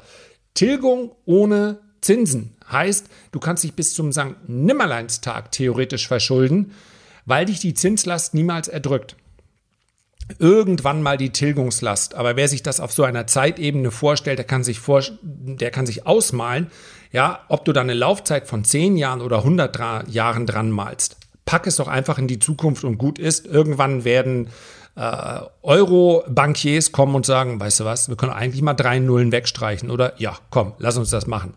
Tilgung 0.53 1.11
ohne 1.25 1.79
Zinsen 2.01 2.54
Heißt, 2.71 3.07
du 3.31 3.39
kannst 3.39 3.63
dich 3.63 3.73
bis 3.73 3.93
zum 3.93 4.11
St. 4.11 4.35
Nimmerleinstag 4.47 5.51
theoretisch 5.51 6.07
verschulden, 6.07 6.71
weil 7.25 7.45
dich 7.45 7.59
die 7.59 7.73
Zinslast 7.73 8.33
niemals 8.33 8.67
erdrückt. 8.67 9.15
Irgendwann 10.39 11.03
mal 11.03 11.17
die 11.17 11.29
Tilgungslast. 11.29 12.15
Aber 12.15 12.35
wer 12.35 12.47
sich 12.47 12.63
das 12.63 12.79
auf 12.79 12.91
so 12.91 13.03
einer 13.03 13.27
Zeitebene 13.27 13.91
vorstellt, 13.91 14.39
der 14.39 14.45
kann 14.45 14.63
sich, 14.63 14.79
vor, 14.79 15.03
der 15.21 15.69
kann 15.69 15.85
sich 15.85 16.07
ausmalen, 16.07 16.71
ja, 17.11 17.41
ob 17.47 17.63
du 17.63 17.73
da 17.73 17.81
eine 17.81 17.93
Laufzeit 17.93 18.47
von 18.47 18.63
10 18.63 18.97
Jahren 18.97 19.21
oder 19.21 19.37
100 19.39 20.09
Jahren 20.09 20.45
dran 20.47 20.71
malst. 20.71 21.17
Pack 21.45 21.67
es 21.67 21.75
doch 21.75 21.87
einfach 21.87 22.17
in 22.17 22.27
die 22.27 22.39
Zukunft 22.39 22.83
und 22.83 22.97
gut 22.97 23.19
ist. 23.19 23.45
Irgendwann 23.45 24.03
werden 24.03 24.49
äh, 24.95 25.41
Euro-Bankiers 25.61 26.91
kommen 26.91 27.15
und 27.15 27.25
sagen, 27.25 27.59
weißt 27.59 27.81
du 27.81 27.85
was, 27.85 28.09
wir 28.09 28.15
können 28.15 28.31
eigentlich 28.31 28.63
mal 28.63 28.73
drei 28.73 28.99
Nullen 28.99 29.31
wegstreichen, 29.31 29.91
oder? 29.91 30.13
Ja, 30.19 30.37
komm, 30.49 30.73
lass 30.79 30.97
uns 30.97 31.11
das 31.11 31.27
machen. 31.27 31.53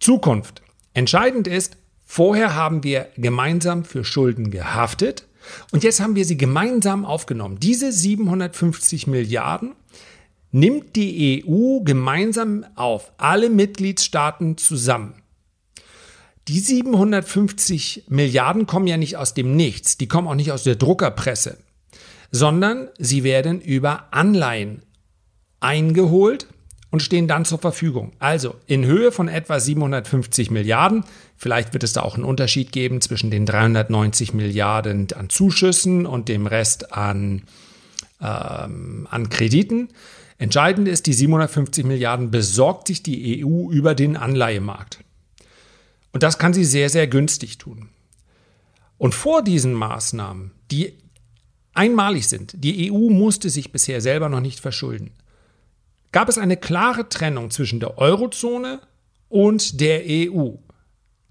Zukunft. 0.00 0.62
Entscheidend 0.94 1.46
ist, 1.46 1.76
vorher 2.04 2.54
haben 2.54 2.82
wir 2.82 3.08
gemeinsam 3.16 3.84
für 3.84 4.04
Schulden 4.04 4.50
gehaftet 4.50 5.26
und 5.72 5.84
jetzt 5.84 6.00
haben 6.00 6.16
wir 6.16 6.24
sie 6.24 6.36
gemeinsam 6.36 7.04
aufgenommen. 7.04 7.58
Diese 7.60 7.92
750 7.92 9.06
Milliarden, 9.06 9.74
nimmt 10.50 10.96
die 10.96 11.44
EU 11.46 11.80
gemeinsam 11.80 12.64
auf, 12.74 13.12
alle 13.18 13.50
Mitgliedstaaten 13.50 14.56
zusammen. 14.56 15.14
Die 16.48 16.60
750 16.60 18.04
Milliarden 18.08 18.66
kommen 18.66 18.86
ja 18.86 18.96
nicht 18.96 19.16
aus 19.16 19.34
dem 19.34 19.54
Nichts, 19.54 19.98
die 19.98 20.08
kommen 20.08 20.28
auch 20.28 20.34
nicht 20.34 20.52
aus 20.52 20.64
der 20.64 20.76
Druckerpresse, 20.76 21.58
sondern 22.30 22.88
sie 22.98 23.22
werden 23.22 23.60
über 23.60 24.12
Anleihen 24.12 24.82
eingeholt 25.60 26.46
und 26.90 27.00
stehen 27.00 27.28
dann 27.28 27.44
zur 27.44 27.58
Verfügung. 27.58 28.12
Also 28.18 28.54
in 28.66 28.84
Höhe 28.84 29.12
von 29.12 29.28
etwa 29.28 29.60
750 29.60 30.50
Milliarden. 30.50 31.04
Vielleicht 31.36 31.72
wird 31.72 31.84
es 31.84 31.92
da 31.92 32.02
auch 32.02 32.14
einen 32.14 32.24
Unterschied 32.24 32.72
geben 32.72 33.00
zwischen 33.00 33.30
den 33.30 33.44
390 33.46 34.32
Milliarden 34.32 35.06
an 35.14 35.28
Zuschüssen 35.28 36.06
und 36.06 36.28
dem 36.28 36.46
Rest 36.46 36.92
an, 36.92 37.42
ähm, 38.22 39.06
an 39.10 39.28
Krediten. 39.28 39.88
Entscheidend 40.38 40.88
ist, 40.88 41.06
die 41.06 41.12
750 41.12 41.84
Milliarden 41.84 42.30
besorgt 42.30 42.86
sich 42.86 43.02
die 43.02 43.44
EU 43.44 43.70
über 43.70 43.94
den 43.94 44.16
Anleihemarkt. 44.16 45.00
Und 46.12 46.22
das 46.22 46.38
kann 46.38 46.54
sie 46.54 46.64
sehr, 46.64 46.88
sehr 46.88 47.06
günstig 47.06 47.58
tun. 47.58 47.90
Und 48.96 49.14
vor 49.14 49.42
diesen 49.42 49.74
Maßnahmen, 49.74 50.52
die 50.70 50.94
einmalig 51.74 52.28
sind, 52.28 52.54
die 52.56 52.90
EU 52.90 53.10
musste 53.10 53.50
sich 53.50 53.72
bisher 53.72 54.00
selber 54.00 54.28
noch 54.28 54.40
nicht 54.40 54.58
verschulden, 54.58 55.12
gab 56.12 56.28
es 56.28 56.38
eine 56.38 56.56
klare 56.56 57.08
Trennung 57.08 57.50
zwischen 57.50 57.80
der 57.80 57.98
Eurozone 57.98 58.80
und 59.28 59.80
der 59.80 60.02
EU. 60.06 60.52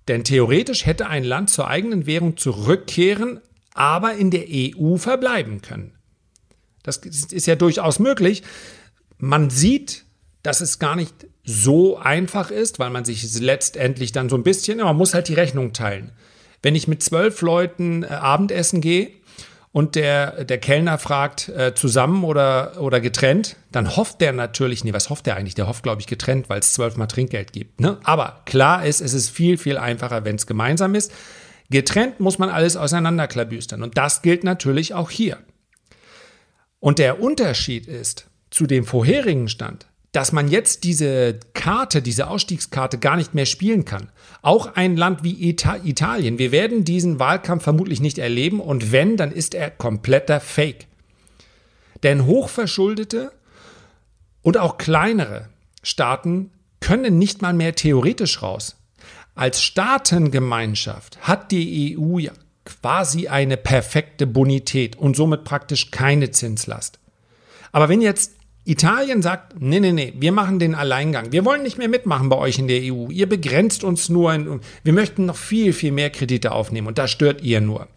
Denn 0.07 0.23
theoretisch 0.23 0.85
hätte 0.85 1.07
ein 1.07 1.23
Land 1.23 1.49
zur 1.49 1.67
eigenen 1.67 2.05
Währung 2.05 2.37
zurückkehren, 2.37 3.41
aber 3.73 4.13
in 4.13 4.31
der 4.31 4.45
EU 4.49 4.97
verbleiben 4.97 5.61
können. 5.61 5.93
Das 6.83 6.97
ist 6.97 7.47
ja 7.47 7.55
durchaus 7.55 7.99
möglich. 7.99 8.43
Man 9.17 9.49
sieht, 9.49 10.05
dass 10.43 10.61
es 10.61 10.79
gar 10.79 10.95
nicht 10.95 11.27
so 11.43 11.97
einfach 11.97 12.51
ist, 12.51 12.79
weil 12.79 12.89
man 12.89 13.03
sich 13.03 13.39
letztendlich 13.39 14.11
dann 14.11 14.29
so 14.29 14.37
ein 14.37 14.43
bisschen, 14.43 14.77
man 14.77 14.95
muss 14.95 15.13
halt 15.13 15.27
die 15.27 15.33
Rechnung 15.33 15.73
teilen. 15.73 16.11
Wenn 16.61 16.75
ich 16.75 16.87
mit 16.87 17.03
zwölf 17.03 17.41
Leuten 17.41 18.03
äh, 18.03 18.07
Abendessen 18.07 18.81
gehe 18.81 19.11
und 19.77 19.93
der, 19.93 20.43
der 20.43 20.57
Kellner 20.57 20.97
fragt, 20.97 21.49
äh, 21.49 21.75
zusammen 21.75 22.23
oder, 22.23 22.81
oder 22.81 22.99
getrennt, 22.99 23.57
dann 23.71 23.95
hofft 23.95 24.21
der 24.21 24.33
natürlich, 24.33 24.83
nee, 24.83 24.91
was 24.91 25.11
hofft 25.11 25.27
der 25.27 25.35
eigentlich? 25.35 25.53
Der 25.53 25.67
hofft, 25.67 25.83
glaube 25.83 26.01
ich, 26.01 26.07
getrennt, 26.07 26.49
weil 26.49 26.61
es 26.61 26.73
zwölfmal 26.73 27.05
Trinkgeld 27.05 27.53
gibt. 27.53 27.79
Ne? 27.79 27.99
Aber 28.03 28.41
klar 28.45 28.83
ist, 28.83 29.01
es 29.01 29.13
ist 29.13 29.29
viel, 29.29 29.59
viel 29.59 29.77
einfacher, 29.77 30.25
wenn 30.25 30.35
es 30.35 30.47
gemeinsam 30.47 30.95
ist. 30.95 31.11
Getrennt 31.69 32.19
muss 32.19 32.39
man 32.39 32.49
alles 32.49 32.75
auseinanderklabüstern. 32.75 33.83
Und 33.83 33.99
das 33.99 34.23
gilt 34.23 34.43
natürlich 34.43 34.95
auch 34.95 35.11
hier. 35.11 35.37
Und 36.79 36.97
der 36.97 37.21
Unterschied 37.21 37.85
ist 37.85 38.25
zu 38.49 38.65
dem 38.65 38.83
vorherigen 38.83 39.47
Stand, 39.47 39.85
dass 40.17 40.31
man 40.31 40.47
jetzt 40.47 40.83
diese 40.83 41.39
Karte, 41.53 42.01
diese 42.01 42.27
Ausstiegskarte 42.27 42.97
gar 42.97 43.17
nicht 43.17 43.35
mehr 43.35 43.45
spielen 43.45 43.85
kann. 43.85 44.09
Auch 44.41 44.73
ein 44.73 44.97
Land 44.97 45.23
wie 45.23 45.47
Ita 45.47 45.75
Italien. 45.83 46.39
Wir 46.39 46.51
werden 46.51 46.83
diesen 46.83 47.19
Wahlkampf 47.19 47.65
vermutlich 47.65 48.01
nicht 48.01 48.17
erleben 48.17 48.59
und 48.59 48.91
wenn, 48.91 49.15
dann 49.15 49.31
ist 49.31 49.53
er 49.53 49.69
kompletter 49.69 50.39
Fake. 50.39 50.87
Denn 52.01 52.25
hochverschuldete 52.25 53.31
und 54.41 54.57
auch 54.57 54.79
kleinere 54.79 55.49
Staaten 55.83 56.49
können 56.79 57.19
nicht 57.19 57.43
mal 57.43 57.53
mehr 57.53 57.75
theoretisch 57.75 58.41
raus. 58.41 58.75
Als 59.35 59.61
Staatengemeinschaft 59.61 61.19
hat 61.27 61.51
die 61.51 61.95
EU 61.95 62.17
ja 62.17 62.31
quasi 62.65 63.27
eine 63.27 63.55
perfekte 63.55 64.25
Bonität 64.25 64.95
und 64.95 65.15
somit 65.15 65.43
praktisch 65.43 65.91
keine 65.91 66.31
Zinslast. 66.31 66.97
Aber 67.71 67.87
wenn 67.87 68.01
jetzt 68.01 68.36
Italien 68.67 69.21
sagt, 69.21 69.61
nee, 69.61 69.79
nee, 69.79 69.93
nee, 69.93 70.13
wir 70.17 70.33
machen 70.33 70.59
den 70.59 70.75
Alleingang. 70.75 71.31
Wir 71.31 71.45
wollen 71.45 71.63
nicht 71.63 71.77
mehr 71.77 71.87
mitmachen 71.87 72.27
bei 72.27 72.35
euch 72.35 72.59
in 72.59 72.67
der 72.67 72.81
EU. 72.81 73.09
Ihr 73.09 73.29
begrenzt 73.29 73.85
uns 73.85 74.09
nur. 74.09 74.33
In, 74.33 74.59
wir 74.83 74.93
möchten 74.93 75.25
noch 75.25 75.37
viel, 75.37 75.71
viel 75.71 75.93
mehr 75.93 76.09
Kredite 76.09 76.51
aufnehmen 76.51 76.87
und 76.87 76.97
da 76.97 77.07
stört 77.07 77.41
ihr 77.41 77.61
nur. 77.61 77.87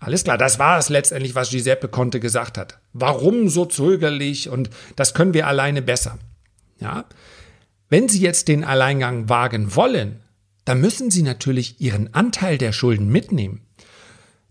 Alles 0.00 0.24
klar, 0.24 0.36
das 0.36 0.58
war 0.58 0.78
es 0.78 0.90
letztendlich, 0.90 1.34
was 1.34 1.48
Giuseppe 1.48 1.88
Conte 1.88 2.20
gesagt 2.20 2.58
hat. 2.58 2.78
Warum 2.92 3.48
so 3.48 3.64
zögerlich 3.64 4.50
und 4.50 4.68
das 4.96 5.14
können 5.14 5.32
wir 5.32 5.46
alleine 5.46 5.80
besser. 5.80 6.18
Ja? 6.78 7.06
Wenn 7.88 8.10
Sie 8.10 8.20
jetzt 8.20 8.48
den 8.48 8.64
Alleingang 8.64 9.30
wagen 9.30 9.74
wollen, 9.74 10.20
dann 10.66 10.82
müssen 10.82 11.10
Sie 11.10 11.22
natürlich 11.22 11.80
Ihren 11.80 12.12
Anteil 12.12 12.58
der 12.58 12.72
Schulden 12.72 13.08
mitnehmen. 13.08 13.63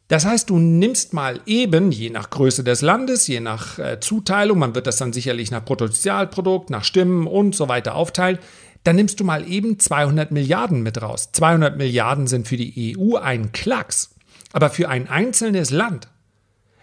Das 0.10 0.26
heißt, 0.26 0.50
du 0.50 0.60
nimmst 0.60 1.14
mal 1.14 1.40
eben, 1.46 1.92
je 1.92 2.10
nach 2.10 2.30
Größe 2.30 2.64
des 2.64 2.82
Landes, 2.82 3.28
je 3.28 3.40
nach 3.40 3.80
äh, 3.80 4.00
Zuteilung, 4.00 4.60
man 4.60 4.76
wird 4.76 4.86
das 4.86 4.98
dann 4.98 5.14
sicherlich 5.14 5.50
nach 5.50 5.64
Bruttosozialprodukt, 5.64 6.70
nach 6.70 6.84
Stimmen 6.84 7.26
und 7.26 7.56
so 7.56 7.70
weiter 7.70 7.96
aufteilen, 7.96 8.38
dann 8.84 8.98
nimmst 8.98 9.20
du 9.20 9.24
mal 9.24 9.48
eben 9.50 9.80
200 9.80 10.32
Milliarden 10.32 10.84
mit 10.84 11.02
raus. 11.02 11.30
200 11.32 11.78
Milliarden 11.78 12.28
sind 12.28 12.48
für 12.48 12.58
die 12.58 12.98
EU 12.98 13.16
ein 13.16 13.54
Klacks. 13.54 14.14
Aber 14.52 14.70
für 14.70 14.90
ein 14.90 15.08
einzelnes 15.08 15.72
Land, 15.72 16.10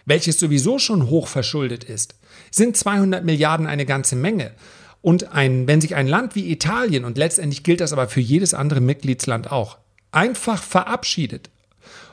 welches 0.05 0.39
sowieso 0.39 0.79
schon 0.79 1.09
hoch 1.09 1.27
verschuldet 1.27 1.83
ist, 1.83 2.15
sind 2.49 2.75
200 2.75 3.23
Milliarden 3.23 3.67
eine 3.67 3.85
ganze 3.85 4.15
Menge. 4.15 4.51
Und 5.01 5.31
ein, 5.31 5.67
wenn 5.67 5.79
sich 5.79 5.95
ein 5.95 6.07
Land 6.07 6.35
wie 6.35 6.51
Italien, 6.51 7.05
und 7.05 7.17
letztendlich 7.17 7.63
gilt 7.63 7.81
das 7.81 7.93
aber 7.93 8.07
für 8.07 8.19
jedes 8.19 8.53
andere 8.53 8.81
Mitgliedsland 8.81 9.51
auch, 9.51 9.77
einfach 10.11 10.61
verabschiedet 10.61 11.49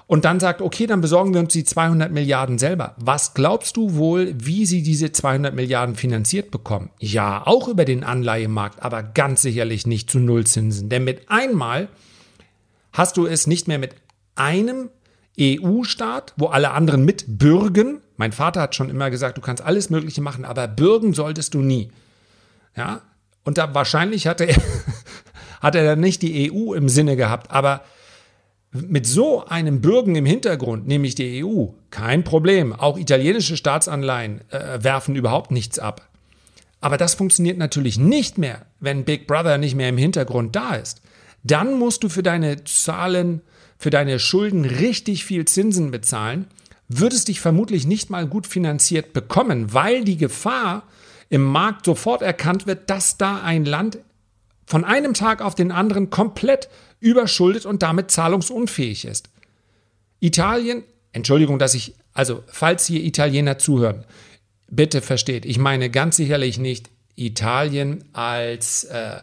und 0.08 0.24
dann 0.24 0.40
sagt, 0.40 0.62
okay, 0.62 0.86
dann 0.86 1.02
besorgen 1.02 1.34
wir 1.34 1.40
uns 1.40 1.52
die 1.52 1.64
200 1.64 2.10
Milliarden 2.10 2.58
selber. 2.58 2.94
Was 2.96 3.34
glaubst 3.34 3.76
du 3.76 3.94
wohl, 3.94 4.34
wie 4.38 4.64
sie 4.64 4.82
diese 4.82 5.12
200 5.12 5.54
Milliarden 5.54 5.96
finanziert 5.96 6.50
bekommen? 6.50 6.88
Ja, 6.98 7.46
auch 7.46 7.68
über 7.68 7.84
den 7.84 8.04
Anleihemarkt, 8.04 8.82
aber 8.82 9.02
ganz 9.02 9.42
sicherlich 9.42 9.86
nicht 9.86 10.10
zu 10.10 10.18
Nullzinsen. 10.18 10.88
Denn 10.88 11.04
mit 11.04 11.30
einmal 11.30 11.88
hast 12.90 13.18
du 13.18 13.26
es 13.26 13.46
nicht 13.46 13.68
mehr 13.68 13.78
mit 13.78 13.96
einem 14.34 14.88
EU-Staat, 15.38 16.32
wo 16.38 16.46
alle 16.46 16.70
anderen 16.70 17.04
mitbürgen. 17.04 18.00
Mein 18.16 18.32
Vater 18.32 18.62
hat 18.62 18.74
schon 18.74 18.88
immer 18.88 19.10
gesagt, 19.10 19.36
du 19.36 19.42
kannst 19.42 19.62
alles 19.62 19.90
Mögliche 19.90 20.22
machen, 20.22 20.46
aber 20.46 20.68
bürgen 20.68 21.12
solltest 21.12 21.52
du 21.52 21.58
nie. 21.58 21.92
Ja, 22.74 23.02
und 23.44 23.58
da 23.58 23.74
wahrscheinlich 23.74 24.26
hatte 24.26 24.44
er, 24.44 24.56
hat 25.60 25.74
er 25.74 25.84
dann 25.84 26.00
nicht 26.00 26.22
die 26.22 26.50
EU 26.50 26.72
im 26.72 26.88
Sinne 26.88 27.14
gehabt, 27.14 27.50
aber 27.50 27.82
mit 28.72 29.06
so 29.06 29.44
einem 29.46 29.80
Bürgen 29.80 30.14
im 30.14 30.26
Hintergrund, 30.26 30.86
nämlich 30.86 31.14
die 31.14 31.44
EU, 31.44 31.68
kein 31.90 32.24
Problem. 32.24 32.72
Auch 32.72 32.98
italienische 32.98 33.56
Staatsanleihen 33.56 34.42
äh, 34.50 34.82
werfen 34.82 35.16
überhaupt 35.16 35.50
nichts 35.50 35.78
ab. 35.78 36.08
Aber 36.80 36.96
das 36.96 37.14
funktioniert 37.14 37.58
natürlich 37.58 37.98
nicht 37.98 38.38
mehr, 38.38 38.66
wenn 38.78 39.04
Big 39.04 39.26
Brother 39.26 39.58
nicht 39.58 39.74
mehr 39.74 39.88
im 39.88 39.98
Hintergrund 39.98 40.54
da 40.54 40.74
ist. 40.74 41.00
Dann 41.42 41.78
musst 41.78 42.04
du 42.04 42.08
für 42.08 42.22
deine 42.22 42.64
Zahlen, 42.64 43.40
für 43.78 43.90
deine 43.90 44.18
Schulden 44.18 44.64
richtig 44.64 45.24
viel 45.24 45.44
Zinsen 45.46 45.90
bezahlen, 45.90 46.46
würdest 46.88 47.28
dich 47.28 47.40
vermutlich 47.40 47.86
nicht 47.86 48.10
mal 48.10 48.26
gut 48.26 48.46
finanziert 48.46 49.12
bekommen, 49.12 49.72
weil 49.72 50.04
die 50.04 50.16
Gefahr 50.16 50.84
im 51.30 51.42
Markt 51.42 51.84
sofort 51.84 52.22
erkannt 52.22 52.66
wird, 52.66 52.90
dass 52.90 53.18
da 53.18 53.40
ein 53.42 53.64
Land 53.64 53.98
von 54.66 54.84
einem 54.84 55.14
Tag 55.14 55.42
auf 55.42 55.54
den 55.54 55.72
anderen 55.72 56.10
komplett 56.10 56.68
überschuldet 57.00 57.66
und 57.66 57.82
damit 57.82 58.10
zahlungsunfähig 58.10 59.04
ist. 59.04 59.30
Italien, 60.20 60.82
Entschuldigung, 61.12 61.58
dass 61.58 61.74
ich, 61.74 61.94
also 62.12 62.42
falls 62.46 62.86
hier 62.86 63.02
Italiener 63.02 63.58
zuhören, 63.58 64.04
bitte 64.68 65.00
versteht, 65.00 65.46
ich 65.46 65.58
meine 65.58 65.90
ganz 65.90 66.16
sicherlich 66.16 66.58
nicht 66.58 66.90
Italien 67.16 68.04
als, 68.12 68.84
äh, 68.84 69.20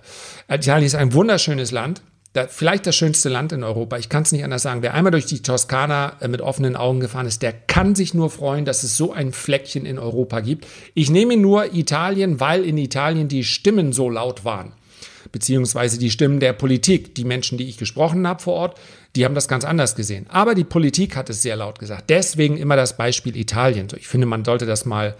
Italien 0.50 0.86
ist 0.86 0.96
ein 0.96 1.14
wunderschönes 1.14 1.72
Land, 1.72 2.02
da, 2.34 2.48
vielleicht 2.48 2.86
das 2.86 2.98
schönste 2.98 3.30
Land 3.30 3.54
in 3.54 3.64
Europa. 3.64 3.98
Ich 3.98 4.10
kann 4.10 4.24
es 4.24 4.34
nicht 4.34 4.44
anders 4.44 4.62
sagen. 4.62 4.82
Wer 4.82 4.94
einmal 4.94 5.12
durch 5.12 5.26
die 5.26 5.42
Toskana 5.42 6.18
äh, 6.20 6.28
mit 6.28 6.42
offenen 6.42 6.76
Augen 6.76 7.00
gefahren 7.00 7.28
ist, 7.28 7.42
der 7.42 7.54
kann 7.54 7.96
sich 7.96 8.14
nur 8.14 8.30
freuen, 8.30 8.66
dass 8.66 8.84
es 8.84 8.98
so 8.98 9.14
ein 9.14 9.32
Fleckchen 9.32 9.86
in 9.86 9.98
Europa 9.98 10.42
gibt. 10.42 10.68
Ich 10.94 11.10
nehme 11.10 11.38
nur 11.38 11.74
Italien, 11.74 12.42
weil 12.42 12.66
in 12.66 12.78
Italien 12.78 13.30
die 13.30 13.46
Stimmen 13.46 13.94
so 13.94 14.10
laut 14.10 14.44
waren 14.44 14.74
beziehungsweise 15.36 16.00
die 16.00 16.12
Stimmen 16.12 16.40
der 16.40 16.54
Politik. 16.54 17.14
Die 17.14 17.26
Menschen, 17.26 17.58
die 17.58 17.68
ich 17.68 17.76
gesprochen 17.76 18.26
habe 18.26 18.42
vor 18.42 18.54
Ort, 18.54 18.80
die 19.18 19.26
haben 19.26 19.36
das 19.36 19.50
ganz 19.50 19.66
anders 19.66 19.98
gesehen. 19.98 20.28
Aber 20.30 20.56
die 20.56 20.64
Politik 20.64 21.18
hat 21.18 21.30
es 21.30 21.42
sehr 21.42 21.58
laut 21.58 21.78
gesagt. 21.78 22.10
Deswegen 22.10 22.56
immer 22.56 22.78
das 22.78 22.96
Beispiel 22.96 23.36
Italien. 23.36 23.90
Ich 23.98 24.08
finde, 24.08 24.28
man 24.28 24.46
sollte 24.46 24.66
das 24.66 24.86
mal 24.86 25.14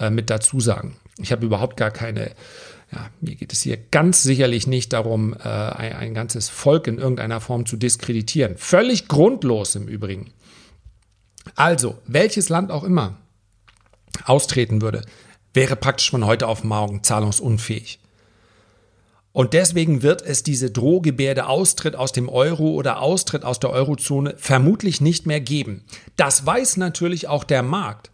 äh, 0.00 0.08
mit 0.08 0.30
dazu 0.30 0.58
sagen. 0.58 0.96
Ich 1.18 1.32
habe 1.32 1.44
überhaupt 1.44 1.76
gar 1.76 1.90
keine, 1.90 2.30
ja, 2.90 3.10
mir 3.20 3.34
geht 3.34 3.52
es 3.52 3.60
hier 3.60 3.76
ganz 3.76 4.22
sicherlich 4.22 4.66
nicht 4.66 4.94
darum, 4.94 5.34
äh, 5.34 5.46
ein, 5.46 5.92
ein 5.92 6.14
ganzes 6.14 6.48
Volk 6.48 6.86
in 6.86 6.96
irgendeiner 6.96 7.42
Form 7.42 7.66
zu 7.66 7.76
diskreditieren. 7.76 8.56
Völlig 8.56 9.06
grundlos 9.06 9.74
im 9.74 9.86
Übrigen. 9.86 10.32
Also, 11.56 11.98
welches 12.06 12.48
Land 12.48 12.70
auch 12.70 12.84
immer 12.84 13.18
austreten 14.24 14.80
würde, 14.80 15.02
wäre 15.52 15.76
praktisch 15.76 16.10
von 16.10 16.24
heute 16.24 16.48
auf 16.48 16.64
morgen 16.64 17.04
zahlungsunfähig. 17.04 17.98
Und 19.32 19.52
deswegen 19.52 20.02
wird 20.02 20.22
es 20.22 20.42
diese 20.42 20.70
Drohgebärde 20.70 21.46
Austritt 21.46 21.94
aus 21.94 22.12
dem 22.12 22.28
Euro 22.28 22.70
oder 22.70 23.00
Austritt 23.00 23.44
aus 23.44 23.60
der 23.60 23.70
Eurozone 23.70 24.34
vermutlich 24.36 25.00
nicht 25.00 25.26
mehr 25.26 25.40
geben. 25.40 25.84
Das 26.16 26.44
weiß 26.44 26.76
natürlich 26.76 27.28
auch 27.28 27.44
der 27.44 27.62
Markt. 27.62 28.10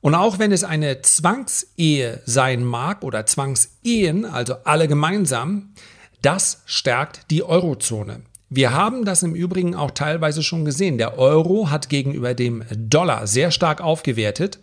Und 0.00 0.14
auch 0.14 0.38
wenn 0.38 0.50
es 0.50 0.64
eine 0.64 1.02
Zwangsehe 1.02 2.22
sein 2.24 2.64
mag 2.64 3.04
oder 3.04 3.26
Zwangsehen, 3.26 4.24
also 4.24 4.54
alle 4.64 4.88
gemeinsam, 4.88 5.74
das 6.22 6.62
stärkt 6.64 7.30
die 7.30 7.42
Eurozone. 7.42 8.22
Wir 8.48 8.72
haben 8.72 9.04
das 9.04 9.22
im 9.22 9.34
Übrigen 9.34 9.76
auch 9.76 9.92
teilweise 9.92 10.42
schon 10.42 10.64
gesehen. 10.64 10.98
Der 10.98 11.18
Euro 11.18 11.70
hat 11.70 11.88
gegenüber 11.88 12.34
dem 12.34 12.64
Dollar 12.74 13.26
sehr 13.26 13.50
stark 13.52 13.80
aufgewertet. 13.80 14.58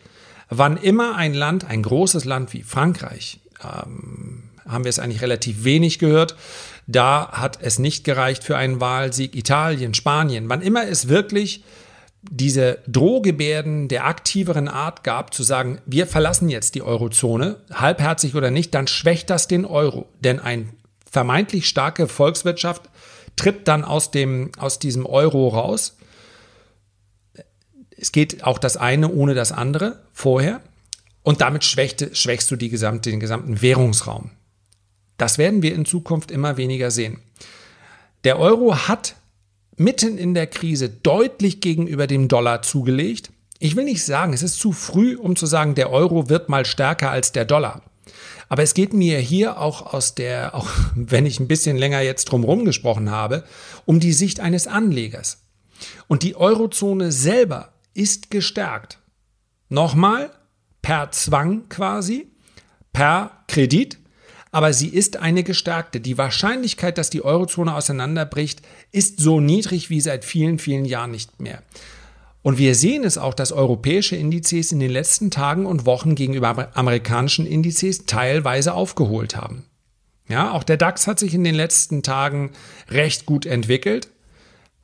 Wann 0.49 0.75
immer 0.75 1.15
ein 1.15 1.33
Land, 1.33 1.65
ein 1.65 1.83
großes 1.83 2.25
Land 2.25 2.53
wie 2.53 2.63
Frankreich, 2.63 3.39
ähm, 3.63 4.36
haben 4.67 4.83
wir 4.83 4.89
es 4.89 4.99
eigentlich 4.99 5.21
relativ 5.21 5.63
wenig 5.63 5.99
gehört, 5.99 6.35
da 6.87 7.29
hat 7.31 7.59
es 7.61 7.79
nicht 7.79 8.03
gereicht 8.03 8.43
für 8.43 8.57
einen 8.57 8.79
Wahlsieg. 8.79 9.35
Italien, 9.35 9.93
Spanien, 9.93 10.49
wann 10.49 10.61
immer 10.61 10.87
es 10.87 11.09
wirklich 11.09 11.63
diese 12.29 12.79
Drohgebärden 12.87 13.87
der 13.87 14.05
aktiveren 14.05 14.67
Art 14.67 15.03
gab, 15.03 15.33
zu 15.33 15.43
sagen, 15.43 15.79
wir 15.85 16.07
verlassen 16.07 16.49
jetzt 16.49 16.75
die 16.75 16.81
Eurozone, 16.81 17.57
halbherzig 17.71 18.35
oder 18.35 18.51
nicht, 18.51 18.73
dann 18.73 18.87
schwächt 18.87 19.29
das 19.29 19.47
den 19.47 19.65
Euro. 19.65 20.07
Denn 20.21 20.39
eine 20.39 20.67
vermeintlich 21.09 21.67
starke 21.67 22.07
Volkswirtschaft 22.07 22.89
tritt 23.35 23.67
dann 23.67 23.83
aus, 23.83 24.11
dem, 24.11 24.51
aus 24.57 24.79
diesem 24.79 25.05
Euro 25.05 25.49
raus. 25.49 25.97
Es 27.97 28.11
geht 28.11 28.43
auch 28.43 28.57
das 28.57 28.77
eine 28.77 29.09
ohne 29.09 29.33
das 29.33 29.51
andere 29.51 29.99
vorher. 30.13 30.61
Und 31.23 31.41
damit 31.41 31.65
schwächt, 31.65 32.15
schwächst 32.17 32.49
du 32.51 32.57
gesamte, 32.57 33.09
den 33.09 33.19
gesamten 33.19 33.61
Währungsraum. 33.61 34.31
Das 35.17 35.37
werden 35.37 35.61
wir 35.61 35.73
in 35.73 35.85
Zukunft 35.85 36.31
immer 36.31 36.57
weniger 36.57 36.91
sehen. 36.91 37.19
Der 38.23 38.39
Euro 38.39 38.87
hat 38.87 39.15
mitten 39.75 40.17
in 40.17 40.33
der 40.33 40.47
Krise 40.47 40.89
deutlich 40.89 41.61
gegenüber 41.61 42.07
dem 42.07 42.27
Dollar 42.27 42.61
zugelegt. 42.61 43.31
Ich 43.59 43.75
will 43.75 43.85
nicht 43.85 44.03
sagen, 44.03 44.33
es 44.33 44.43
ist 44.43 44.59
zu 44.59 44.71
früh, 44.71 45.15
um 45.15 45.35
zu 45.35 45.45
sagen, 45.45 45.75
der 45.75 45.91
Euro 45.91 46.29
wird 46.29 46.49
mal 46.49 46.65
stärker 46.65 47.11
als 47.11 47.31
der 47.31 47.45
Dollar. 47.45 47.81
Aber 48.49 48.63
es 48.63 48.73
geht 48.73 48.93
mir 48.93 49.19
hier 49.19 49.59
auch 49.59 49.93
aus 49.93 50.15
der, 50.15 50.55
auch 50.55 50.69
wenn 50.95 51.25
ich 51.25 51.39
ein 51.39 51.47
bisschen 51.47 51.77
länger 51.77 52.01
jetzt 52.01 52.25
drumherum 52.25 52.65
gesprochen 52.65 53.11
habe, 53.11 53.43
um 53.85 53.99
die 53.99 54.13
Sicht 54.13 54.39
eines 54.39 54.67
Anlegers. 54.67 55.43
Und 56.07 56.23
die 56.23 56.35
Eurozone 56.35 57.11
selber 57.11 57.73
ist 57.93 58.31
gestärkt. 58.31 58.99
Nochmal, 59.69 60.31
per 60.81 61.11
Zwang 61.11 61.69
quasi, 61.69 62.31
per 62.93 63.43
Kredit, 63.47 63.99
aber 64.57 64.73
sie 64.73 64.87
ist 64.87 65.17
eine 65.17 65.43
gestärkte. 65.43 65.99
Die 65.99 66.17
Wahrscheinlichkeit, 66.17 66.97
dass 66.97 67.11
die 67.11 67.23
Eurozone 67.23 67.75
auseinanderbricht, 67.75 68.63
ist 68.91 69.19
so 69.19 69.39
niedrig 69.39 69.91
wie 69.91 70.01
seit 70.01 70.25
vielen, 70.25 70.57
vielen 70.57 70.85
Jahren 70.85 71.11
nicht 71.11 71.39
mehr. 71.39 71.61
Und 72.41 72.57
wir 72.57 72.73
sehen 72.73 73.03
es 73.03 73.19
auch, 73.19 73.35
dass 73.35 73.51
europäische 73.51 74.15
Indizes 74.15 74.71
in 74.71 74.79
den 74.79 74.89
letzten 74.89 75.29
Tagen 75.29 75.67
und 75.67 75.85
Wochen 75.85 76.15
gegenüber 76.15 76.75
amerikanischen 76.75 77.45
Indizes 77.45 78.07
teilweise 78.07 78.73
aufgeholt 78.73 79.35
haben. 79.35 79.63
Ja, 80.27 80.49
auch 80.53 80.63
der 80.63 80.77
DAX 80.77 81.05
hat 81.05 81.19
sich 81.19 81.35
in 81.35 81.43
den 81.43 81.53
letzten 81.53 82.01
Tagen 82.01 82.49
recht 82.89 83.27
gut 83.27 83.45
entwickelt, 83.45 84.07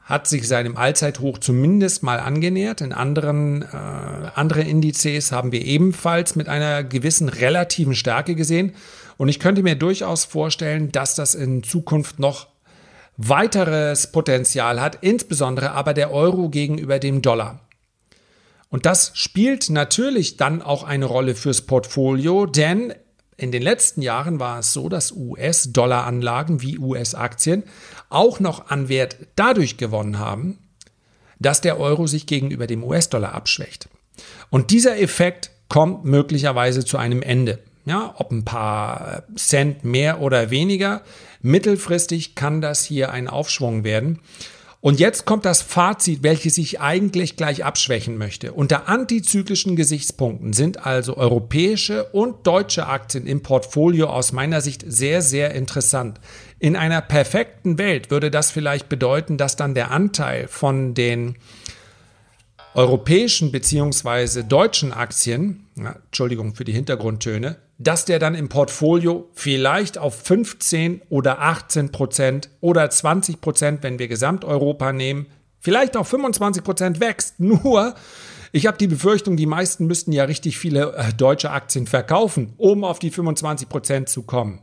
hat 0.01 0.27
sich 0.27 0.48
seinem 0.48 0.77
Allzeithoch 0.77 1.39
zumindest 1.39 2.03
mal 2.03 2.20
angenähert. 2.20 2.82
In 2.82 2.94
anderen 2.94 3.63
äh, 3.63 3.65
andere 4.36 4.62
Indizes 4.62 5.32
haben 5.32 5.51
wir 5.51 5.65
ebenfalls 5.65 6.36
mit 6.36 6.48
einer 6.48 6.84
gewissen 6.84 7.27
relativen 7.27 7.96
Stärke 7.96 8.36
gesehen. 8.36 8.74
Und 9.24 9.30
ich 9.30 9.39
könnte 9.39 9.63
mir 9.63 9.75
durchaus 9.75 10.25
vorstellen, 10.25 10.92
dass 10.92 11.15
das 11.15 11.34
in 11.34 11.63
Zukunft 11.63 12.20
noch 12.20 12.48
weiteres 13.15 14.12
Potenzial 14.12 14.82
hat, 14.82 14.98
insbesondere 15.00 15.72
aber 15.72 15.94
der 15.94 16.12
Euro 16.12 16.50
gegenüber 16.50 17.00
dem 17.00 17.22
Dollar. 17.22 17.62
Und 18.68 18.86
das 18.86 19.13
spielt 19.13 19.70
natürlich 19.70 20.36
dann 20.36 20.62
auch 20.62 20.84
eine 20.84 21.06
Rolle 21.06 21.36
fürs 21.36 21.62
Portfolio, 21.62 22.46
denn 22.46 22.94
in 23.38 23.53
den 23.53 23.62
letzten 23.62 24.01
Jahren 24.01 24.42
war 24.42 24.60
es 24.60 24.74
so, 24.74 24.89
dass 24.89 25.13
US-Dollar-Anlagen 25.13 26.62
wie 26.62 26.78
US-Aktien 26.78 27.63
auch 28.10 28.41
noch 28.41 28.71
an 28.71 28.89
Wert 28.89 29.15
dadurch 29.38 29.78
gewonnen 29.78 30.19
haben, 30.19 30.60
dass 31.39 31.62
der 31.62 31.80
Euro 31.80 32.08
sich 32.08 32.26
gegenüber 32.26 32.67
dem 32.67 32.84
US-Dollar 32.84 33.32
abschwächt. 33.32 33.88
Und 34.50 34.71
dieser 34.71 35.00
Effekt 35.00 35.50
kommt 35.69 36.04
möglicherweise 36.04 36.84
zu 36.84 36.98
einem 36.98 37.21
Ende. 37.21 37.60
Ja, 37.86 38.15
ob 38.17 38.32
ein 38.32 38.46
paar 38.46 39.24
Cent 39.36 39.84
mehr 39.84 40.22
oder 40.22 40.50
weniger. 40.50 41.02
Mittelfristig 41.41 42.36
kann 42.36 42.62
das 42.62 42.86
hier 42.86 43.12
ein 43.12 43.28
Aufschwung 43.28 43.84
werden. 43.84 44.19
Und 44.84 45.00
jetzt 45.00 45.24
kommt 45.24 45.46
das 45.46 45.62
Fazit, 45.62 46.24
welches 46.24 46.58
ich 46.58 46.82
eigentlich 46.82 47.38
gleich 47.38 47.63
abschwächen 47.63 48.17
möchte. 48.17 48.52
Unter 48.52 48.89
antizyklischen 48.89 49.78
Gesichtspunkten 49.78 50.52
sind 50.52 50.86
also 50.86 51.15
europäische 51.15 52.04
und 52.12 52.46
deutsche 52.46 52.88
Aktien 52.88 53.26
im 53.26 53.41
Portfolio 53.43 54.08
aus 54.08 54.34
meiner 54.34 54.60
Sicht 54.60 54.84
sehr, 54.86 55.22
sehr 55.22 55.54
interessant. 55.54 56.19
In 56.60 56.76
einer 56.76 57.00
perfekten 57.00 57.78
Welt 57.78 58.12
würde 58.12 58.30
das 58.30 58.52
vielleicht 58.52 58.89
bedeuten, 58.89 59.38
dass 59.38 59.56
dann 59.56 59.74
der 59.74 59.91
Anteil 59.91 60.50
von 60.50 60.93
den 60.93 61.38
europäischen 62.76 63.52
beziehungsweise 63.52 64.44
deutschen 64.44 64.94
Aktien, 64.94 65.68
na, 65.76 65.96
Entschuldigung 66.06 66.56
für 66.56 66.64
die 66.64 66.74
Hintergrundtöne, 66.74 67.58
dass 67.78 68.06
der 68.06 68.20
dann 68.20 68.36
im 68.36 68.50
Portfolio 68.50 69.30
vielleicht 69.34 69.98
auf 69.98 70.22
15 70.22 71.02
oder 71.10 71.42
18 71.42 71.92
Prozent 71.92 72.50
oder 72.62 72.90
20 72.90 73.42
Prozent, 73.42 73.84
wenn 73.84 74.00
wir 74.00 74.08
Gesamteuropa 74.08 74.94
nehmen, 74.94 75.28
vielleicht 75.60 75.98
auf 75.98 76.08
25 76.08 76.64
Prozent 76.64 77.00
wächst. 77.00 77.40
Nur, 77.40 77.96
ich 78.52 78.68
habe 78.68 78.78
die 78.78 78.88
Befürchtung, 78.88 79.38
die 79.38 79.46
meisten 79.46 79.88
müssten 79.88 80.12
ja 80.12 80.26
richtig 80.26 80.58
viele 80.58 80.96
äh, 80.96 81.14
deutsche 81.14 81.52
Aktien 81.52 81.88
verkaufen, 81.88 82.54
um 82.58 82.84
auf 82.84 83.00
die 83.00 83.10
25 83.10 83.70
Prozent 83.70 84.10
zu 84.10 84.24
kommen. 84.24 84.62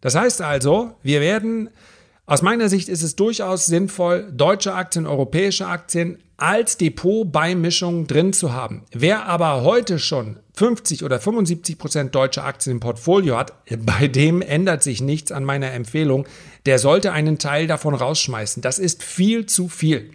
Das 0.00 0.14
heißt 0.14 0.42
also, 0.42 0.92
wir 1.02 1.20
werden 1.20 1.70
aus 2.28 2.42
meiner 2.42 2.68
Sicht 2.68 2.90
ist 2.90 3.02
es 3.02 3.16
durchaus 3.16 3.64
sinnvoll, 3.64 4.30
deutsche 4.30 4.74
Aktien, 4.74 5.06
europäische 5.06 5.66
Aktien 5.66 6.18
als 6.36 6.76
Depotbeimischung 6.76 8.06
drin 8.06 8.34
zu 8.34 8.52
haben. 8.52 8.84
Wer 8.92 9.24
aber 9.24 9.62
heute 9.62 9.98
schon 9.98 10.38
50 10.52 11.04
oder 11.04 11.20
75 11.20 11.78
Prozent 11.78 12.14
deutsche 12.14 12.42
Aktien 12.42 12.74
im 12.74 12.80
Portfolio 12.80 13.38
hat, 13.38 13.54
bei 13.78 14.08
dem 14.08 14.42
ändert 14.42 14.82
sich 14.82 15.00
nichts 15.00 15.32
an 15.32 15.42
meiner 15.42 15.72
Empfehlung. 15.72 16.26
Der 16.66 16.78
sollte 16.78 17.12
einen 17.12 17.38
Teil 17.38 17.66
davon 17.66 17.94
rausschmeißen. 17.94 18.60
Das 18.60 18.78
ist 18.78 19.02
viel 19.02 19.46
zu 19.46 19.68
viel. 19.68 20.10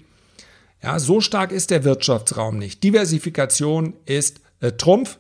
Ja, 0.84 1.00
so 1.00 1.20
stark 1.20 1.52
ist 1.52 1.72
der 1.72 1.84
Wirtschaftsraum 1.84 2.60
nicht. 2.60 2.84
Diversifikation 2.84 3.94
ist 4.06 4.40
äh, 4.60 4.74
Trumpf 4.74 5.18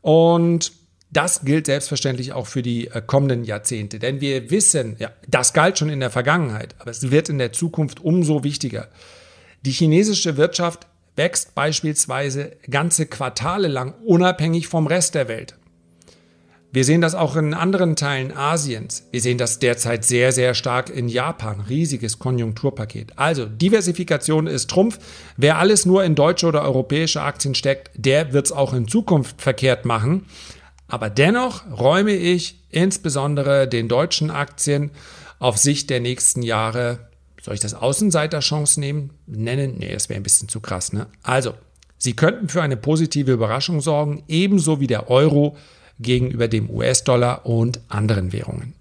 und 0.00 0.70
das 1.16 1.44
gilt 1.44 1.66
selbstverständlich 1.66 2.32
auch 2.32 2.46
für 2.46 2.62
die 2.62 2.88
äh, 2.88 3.00
kommenden 3.04 3.44
Jahrzehnte, 3.44 3.98
denn 3.98 4.20
wir 4.20 4.50
wissen, 4.50 4.96
ja, 4.98 5.10
das 5.26 5.52
galt 5.52 5.78
schon 5.78 5.88
in 5.88 6.00
der 6.00 6.10
Vergangenheit, 6.10 6.74
aber 6.78 6.90
es 6.90 7.10
wird 7.10 7.28
in 7.28 7.38
der 7.38 7.52
Zukunft 7.52 8.04
umso 8.04 8.44
wichtiger. 8.44 8.88
Die 9.62 9.72
chinesische 9.72 10.36
Wirtschaft 10.36 10.86
wächst 11.16 11.54
beispielsweise 11.54 12.56
ganze 12.68 13.06
Quartale 13.06 13.68
lang 13.68 13.94
unabhängig 14.04 14.68
vom 14.68 14.86
Rest 14.86 15.14
der 15.14 15.28
Welt. 15.28 15.54
Wir 16.74 16.84
sehen 16.84 17.00
das 17.00 17.14
auch 17.14 17.36
in 17.36 17.54
anderen 17.54 17.94
Teilen 17.94 18.36
Asiens. 18.36 19.06
Wir 19.12 19.20
sehen 19.20 19.38
das 19.38 19.60
derzeit 19.60 20.04
sehr, 20.04 20.32
sehr 20.32 20.54
stark 20.54 20.90
in 20.90 21.08
Japan. 21.08 21.60
Riesiges 21.60 22.18
Konjunkturpaket. 22.18 23.12
Also 23.14 23.46
Diversifikation 23.46 24.48
ist 24.48 24.70
Trumpf. 24.70 24.98
Wer 25.36 25.58
alles 25.58 25.86
nur 25.86 26.02
in 26.02 26.16
deutsche 26.16 26.48
oder 26.48 26.62
europäische 26.62 27.22
Aktien 27.22 27.54
steckt, 27.54 27.92
der 27.94 28.32
wird 28.32 28.46
es 28.46 28.52
auch 28.52 28.74
in 28.74 28.88
Zukunft 28.88 29.40
verkehrt 29.40 29.84
machen. 29.84 30.26
Aber 30.88 31.10
dennoch 31.10 31.62
räume 31.70 32.12
ich 32.12 32.62
insbesondere 32.70 33.68
den 33.68 33.88
deutschen 33.88 34.30
Aktien 34.30 34.90
auf 35.38 35.56
Sicht 35.56 35.90
der 35.90 36.00
nächsten 36.00 36.42
Jahre, 36.42 37.08
soll 37.42 37.54
ich 37.54 37.60
das 37.60 37.74
Außenseiterchance 37.74 38.80
nehmen, 38.80 39.10
nennen? 39.26 39.76
Nee, 39.78 39.92
das 39.92 40.08
wäre 40.08 40.18
ein 40.18 40.22
bisschen 40.22 40.48
zu 40.48 40.60
krass. 40.60 40.92
Ne? 40.92 41.06
Also, 41.22 41.54
sie 41.98 42.14
könnten 42.16 42.48
für 42.48 42.62
eine 42.62 42.76
positive 42.76 43.32
Überraschung 43.32 43.80
sorgen, 43.80 44.24
ebenso 44.28 44.80
wie 44.80 44.86
der 44.86 45.10
Euro 45.10 45.56
gegenüber 46.00 46.48
dem 46.48 46.70
US-Dollar 46.70 47.46
und 47.46 47.80
anderen 47.88 48.32
Währungen. 48.32 48.74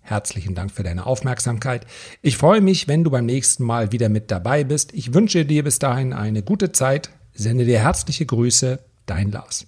Herzlichen 0.00 0.54
Dank 0.54 0.70
für 0.70 0.82
deine 0.82 1.04
Aufmerksamkeit. 1.04 1.86
Ich 2.22 2.38
freue 2.38 2.62
mich, 2.62 2.88
wenn 2.88 3.04
du 3.04 3.10
beim 3.10 3.26
nächsten 3.26 3.64
Mal 3.64 3.92
wieder 3.92 4.08
mit 4.08 4.30
dabei 4.30 4.64
bist. 4.64 4.94
Ich 4.94 5.12
wünsche 5.12 5.44
dir 5.44 5.64
bis 5.64 5.78
dahin 5.78 6.14
eine 6.14 6.42
gute 6.42 6.72
Zeit. 6.72 7.10
Sende 7.34 7.66
dir 7.66 7.80
herzliche 7.80 8.24
Grüße, 8.24 8.78
dein 9.04 9.30
Lars. 9.30 9.66